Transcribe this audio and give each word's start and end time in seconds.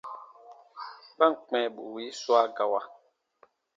Ba 1.17 1.25
ǹ 1.31 1.33
kpɛ̃ 1.47 1.63
bù 1.75 1.81
wii 1.93 2.15
swa 2.21 2.39
gawa, 2.55 2.79